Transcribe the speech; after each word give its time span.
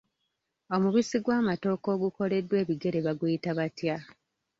Omubisi 0.75 1.17
gw'amatooke 1.23 1.87
ogukoleddwa 1.95 2.55
ebigere 2.63 2.99
baguyita 3.05 3.51
batya? 3.57 3.97